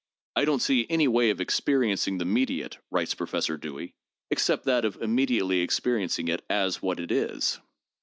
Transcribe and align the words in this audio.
'I 0.35 0.45
don't 0.45 0.63
see 0.63 0.87
any 0.89 1.07
way 1.07 1.29
of 1.29 1.37
experienc 1.37 2.07
ing 2.07 2.17
the 2.17 2.25
mediate,' 2.25 2.79
writes 2.89 3.13
Professor 3.13 3.55
Dewey, 3.55 3.93
'excepting 4.31 4.65
that 4.65 4.83
of 4.83 4.95
immediately 4.99 5.61
ex 5.61 5.79
periencing 5.79 6.27
it 6.27 6.43
as 6.49 6.81
what 6.81 6.99
it 6.99 7.11
is.' 7.11 7.59